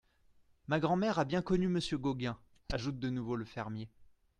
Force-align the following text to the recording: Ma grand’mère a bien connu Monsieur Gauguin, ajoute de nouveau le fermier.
Ma 0.65 0.79
grand’mère 0.79 1.19
a 1.19 1.25
bien 1.25 1.43
connu 1.43 1.67
Monsieur 1.67 1.99
Gauguin, 1.99 2.35
ajoute 2.73 2.97
de 2.97 3.11
nouveau 3.11 3.35
le 3.35 3.45
fermier. 3.45 3.87